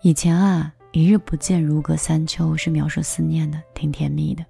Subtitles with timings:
[0.00, 4.46] 以前啊，一日不见如隔三秋是描述思念的，挺甜蜜的。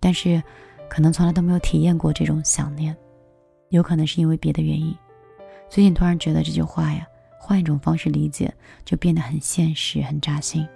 [0.00, 0.42] 但是，
[0.88, 2.96] 可能从来都没有体验过这种想念，
[3.68, 4.96] 有可能是因为别的原因。
[5.68, 7.06] 最近突然觉得这句话呀，
[7.38, 8.50] 换一种方式理解，
[8.86, 10.66] 就变得很现实、很扎心。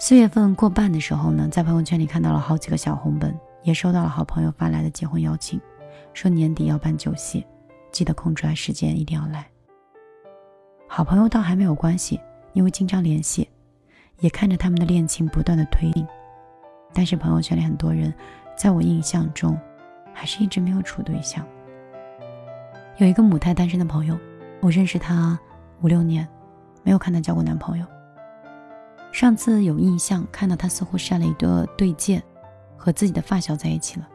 [0.00, 5.60] 四月份过半的时候呢，在朋友圈里看到了好几个小红本，也收到了好朋友发来的结婚邀请，
[6.12, 7.46] 说年底要办酒席，
[7.92, 9.48] 记得空出来时间一定要来。
[10.92, 12.20] 好朋友倒还没有关系，
[12.52, 13.48] 因为经常联系，
[14.18, 16.04] 也看着他们的恋情不断的推进。
[16.92, 18.12] 但是朋友圈里很多人，
[18.56, 19.56] 在我印象中，
[20.12, 21.46] 还是一直没有处对象。
[22.96, 24.18] 有一个母胎单身的朋友，
[24.60, 25.38] 我认识他
[25.80, 26.26] 五六年，
[26.82, 27.86] 没有看他交过男朋友。
[29.12, 32.20] 上次有印象看到他似乎晒了一个对戒，
[32.76, 34.08] 和自己的发小在一起了。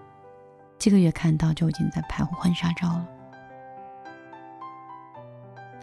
[0.78, 3.08] 这个月看到就已经在拍婚纱照了。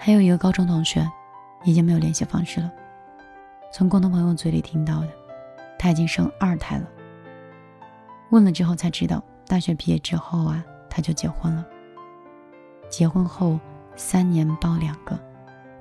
[0.04, 1.08] 还有一个高中同学，
[1.62, 2.68] 已经没有联系方式了。
[3.72, 5.08] 从共同朋友嘴里听到的，
[5.78, 6.84] 他已经生二胎了。
[8.30, 11.64] 问了之后才知道，大学毕业之后啊，他就结婚了。
[12.88, 13.60] 结婚后
[13.94, 15.16] 三年抱两个，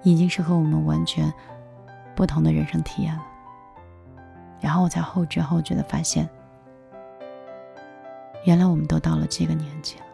[0.04, 1.34] 已经是和我们完全。
[2.16, 3.24] 不同的人生体验了，
[4.60, 6.30] 然后我才后知后觉的发现，
[8.46, 10.06] 原来我们都到了这个年纪了。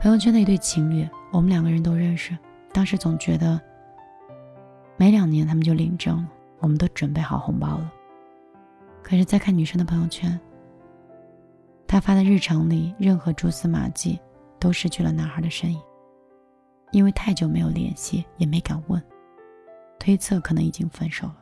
[0.00, 2.36] 朋友圈的一对情侣，我们两个人都认识，
[2.72, 3.60] 当时总觉得，
[4.96, 6.28] 没两年他们就领证了，
[6.60, 7.92] 我们都准备好红包了。
[9.02, 10.38] 可是再看女生的朋友圈，
[11.88, 14.20] 她发的日常里任何蛛丝马迹，
[14.60, 15.80] 都失去了男孩的身影。
[16.92, 19.02] 因为太久没有联系，也没敢问，
[19.98, 21.38] 推测可能已经分手了。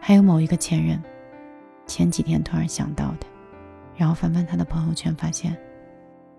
[0.00, 1.00] 还有某一个前任，
[1.86, 3.26] 前几天突然想到的，
[3.94, 5.54] 然后翻翻他的朋友圈，发现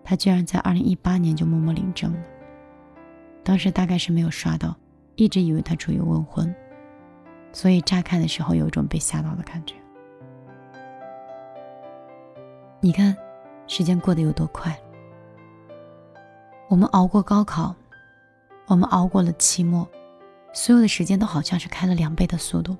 [0.09, 2.19] 他居然在二零一八年就默默领证了。
[3.44, 4.73] 当时大概是没有刷到，
[5.17, 6.55] 一直以为他处于未婚，
[7.52, 9.76] 所以乍看的时候有一种被吓到的感觉。
[12.80, 13.14] 你看，
[13.67, 14.73] 时间过得有多快。
[16.70, 17.76] 我们熬过高考，
[18.67, 19.86] 我们熬过了期末，
[20.53, 22.77] 所有的时间都好像是开了两倍的速度。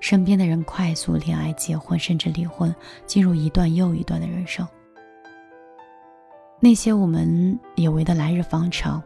[0.00, 2.74] 身边的人快速恋爱、结婚，甚至离婚，
[3.06, 4.66] 进入一段又一段的人生。
[6.58, 9.02] 那些我们以为的来日方长，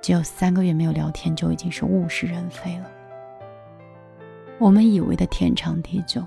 [0.00, 2.90] 只有三个月没有聊天，就已经是物是人非了。
[4.58, 6.24] 我们以为的天长地久，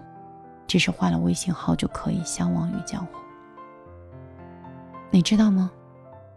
[0.68, 3.14] 只是换了微信号就可以相忘于江湖。
[5.10, 5.72] 你知道吗？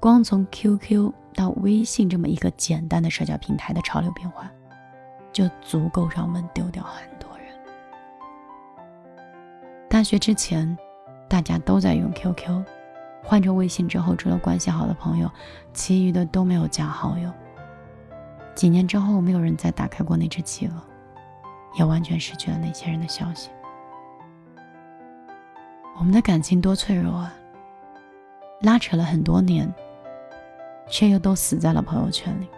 [0.00, 4.50] 光从 QQ 到微信这么一个简单的社交平台的潮流变化，
[5.32, 7.46] 就足够让我们丢掉很多人。
[9.88, 10.76] 大学之前，
[11.28, 12.64] 大家都在用 QQ，
[13.24, 15.28] 换成微信之后，除了关系好的朋友，
[15.72, 17.32] 其余的都没有加好友。
[18.54, 20.74] 几年之后，没有人再打开过那只企鹅，
[21.76, 23.50] 也完全失去了那些人的消息。
[25.96, 27.34] 我们的感情多脆弱啊！
[28.60, 29.72] 拉扯了很多年。
[30.86, 32.48] 却又都死在了朋友圈里。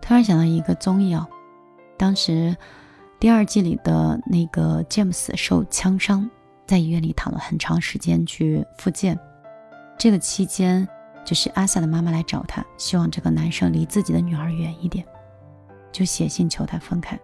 [0.00, 1.28] 突然想到一个综艺哦，
[1.96, 2.56] 当时
[3.20, 6.28] 第二季里的那个詹姆斯受枪伤，
[6.66, 9.18] 在医院里躺了很长时间去复健。
[9.98, 10.88] 这个期间，
[11.24, 15.04] 就是阿萨的妈妈来找他，希望这个男生离自己的女儿远一点，
[15.90, 17.18] 就写信求他分开。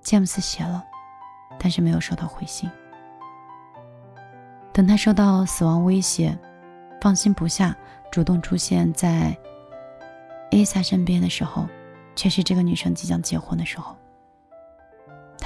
[0.00, 0.82] 詹姆斯写了，
[1.58, 2.70] 但是没有收到回信。
[4.72, 6.38] 等他收到死亡威胁。
[6.98, 7.76] 放心不下，
[8.10, 9.36] 主动出现在
[10.50, 11.68] A 萨身边的时候，
[12.16, 13.94] 却是这个女生即将结婚的时候。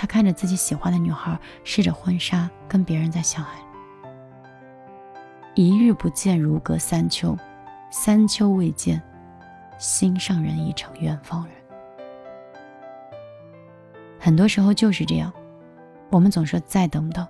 [0.01, 3.51] 他看着自己喜欢的女孩试着婚纱，跟别人在相爱。
[5.55, 7.37] 一日不见如隔三秋，
[7.91, 9.03] 三秋未见，
[9.77, 11.55] 心上人已成远方人。
[14.19, 15.31] 很多时候就是这样，
[16.09, 17.29] 我们总说再等等，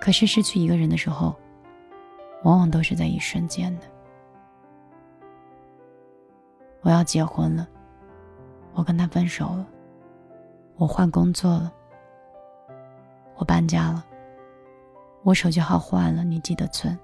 [0.00, 1.34] 可是失去一个人的时候。
[2.44, 3.86] 往往都是在一瞬间的。
[6.82, 7.68] 我要结婚了，
[8.74, 9.66] 我跟他分手了，
[10.80, 11.70] 我换工作了，
[13.36, 14.02] 我搬家了，
[15.22, 16.98] 我手机号换了，你记得存。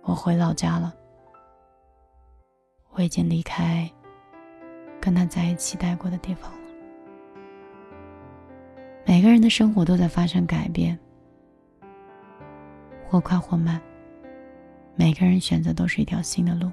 [0.00, 0.94] 我回老家了，
[2.92, 3.86] 我已经离开
[4.98, 6.58] 跟他在一起待过的地方了。
[9.04, 10.98] 每个人的生活都在发生改变，
[13.06, 13.78] 或快或慢。
[14.94, 16.72] 每个人选择都是一条新的路，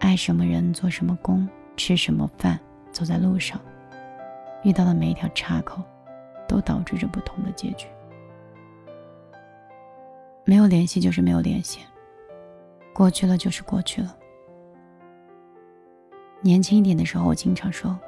[0.00, 1.46] 爱什么人，做什么工，
[1.76, 2.58] 吃什么饭，
[2.90, 3.60] 走在路上，
[4.62, 5.82] 遇到的每一条岔口，
[6.48, 7.86] 都导致着不同的结局。
[10.44, 11.80] 没有联系就是没有联系，
[12.94, 14.16] 过去了就是过去了。
[16.40, 17.98] 年轻一点的时候，我经常说：“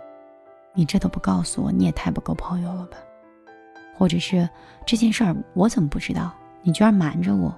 [0.75, 2.99] 你这都不告诉我，你也太不够朋友了吧？”
[3.97, 4.49] 或者是
[4.87, 6.33] 这件事儿我怎么不知道？
[6.63, 7.53] 你居然瞒着我。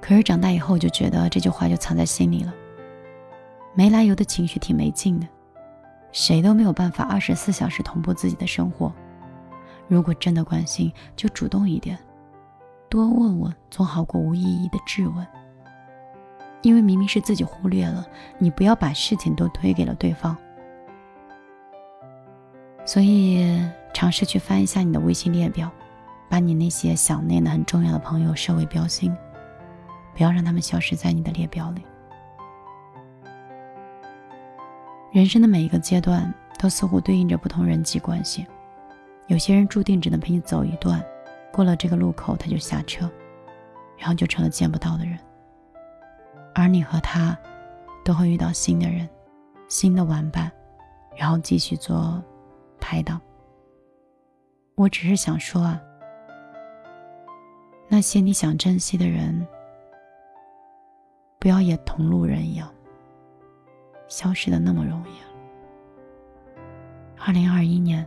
[0.00, 2.52] 可是长大以后，就觉得这句话就藏在心里了。
[3.74, 5.28] 没来由的情绪挺没劲的，
[6.12, 8.92] 谁都没有办法二十四小时同步自己的生活。
[9.88, 11.98] 如果真的关心，就主动一点，
[12.88, 15.26] 多问问总好过无意义的质问。
[16.62, 18.06] 因为明明是自己忽略了，
[18.38, 20.36] 你不要把事情都推给了对方。
[22.84, 23.60] 所以
[23.94, 25.70] 尝试去翻一下你的微信列表，
[26.28, 29.16] 把你那些想念的很重要的朋友设为标星，
[30.14, 31.82] 不要让他们消失在你的列表里。
[35.12, 38.46] 人生的每一个阶段都似乎对应着不同人际关系，
[39.26, 41.04] 有些人注定只能陪你走一段，
[41.52, 43.10] 过了这个路口他就下车，
[43.98, 45.18] 然后就成了见不到的人。
[46.54, 47.36] 而你和他，
[48.04, 49.08] 都会遇到新的人，
[49.68, 50.50] 新的玩伴，
[51.16, 52.22] 然后继续做
[52.80, 53.20] 拍档。
[54.76, 55.80] 我只是想说啊，
[57.88, 59.46] 那些你想珍惜的人，
[61.40, 62.72] 不要也同路人一样，
[64.10, 65.12] 消失的那么容易。
[67.16, 68.06] 二零二一年，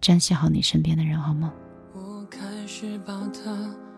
[0.00, 1.52] 珍惜好你身边的人，好吗？
[1.94, 3.54] 我开始把他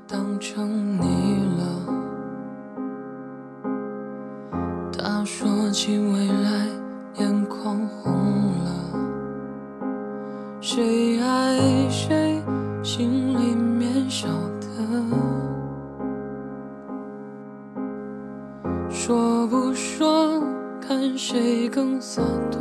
[0.08, 2.02] 当成你了。
[4.92, 6.63] 他说起未来，
[21.34, 22.60] 谁更洒脱。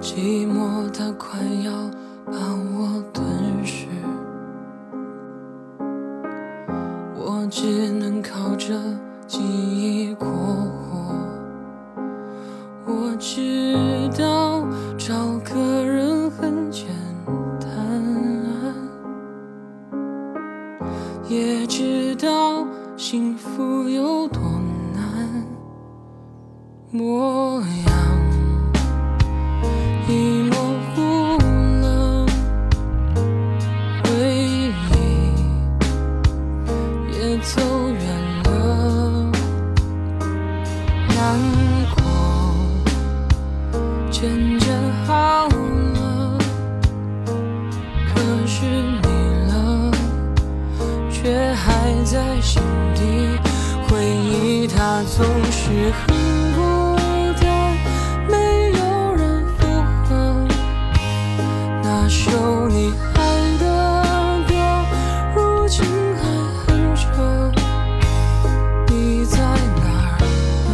[0.00, 1.72] 寂寞它快要
[2.26, 2.32] 把
[2.78, 3.26] 我吞
[3.64, 3.88] 噬。
[7.16, 8.80] 我只能靠着
[9.26, 11.12] 记忆过活。
[12.84, 14.64] 我知道
[14.96, 16.86] 找个人很简
[17.58, 17.68] 单，
[21.28, 22.64] 也知道
[22.96, 24.55] 幸福有多。
[26.92, 27.66] 模样
[30.08, 30.10] 已
[30.50, 30.54] 模
[30.94, 31.36] 糊
[31.82, 32.26] 了，
[34.04, 34.72] 回忆
[37.12, 38.04] 也走远
[38.44, 38.46] 了。
[62.08, 63.20] 那首你爱
[63.58, 63.64] 的
[64.46, 64.54] 歌，
[65.34, 66.22] 如今还
[66.54, 67.02] 哼着。
[68.86, 69.82] 你在哪
[70.14, 70.22] 儿？
[70.68, 70.70] 呢？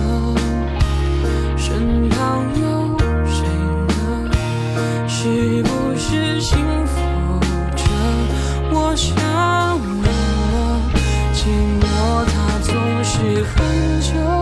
[1.56, 2.62] 身旁有
[3.26, 3.48] 谁
[3.88, 4.28] 呢？
[5.08, 6.92] 是不是幸福
[7.76, 7.82] 着？
[8.70, 8.94] 我？
[8.94, 10.06] 想你了，
[11.32, 11.48] 寂
[11.80, 11.82] 寞
[12.26, 12.68] 它总
[13.02, 13.56] 是很
[14.02, 14.41] 久。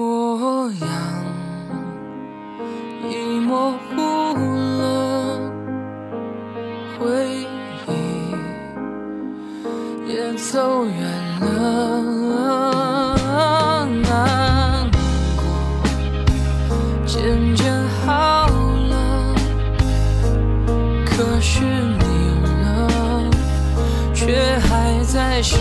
[0.00, 0.88] 模样
[3.10, 4.00] 已模糊
[4.78, 5.38] 了，
[6.98, 7.04] 回
[7.86, 7.90] 忆
[10.10, 10.96] 也走远
[11.42, 13.14] 了。
[14.02, 14.90] 难
[15.36, 15.44] 过
[17.04, 17.70] 渐渐
[18.06, 19.34] 好了。
[21.04, 22.04] 可是你
[22.40, 23.28] 呢？
[24.14, 25.60] 却还在想。